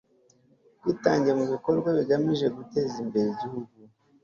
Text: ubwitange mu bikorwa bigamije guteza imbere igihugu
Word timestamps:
ubwitange 0.75 1.29
mu 1.39 1.45
bikorwa 1.53 1.89
bigamije 1.97 2.47
guteza 2.57 2.95
imbere 3.03 3.27
igihugu 3.33 3.73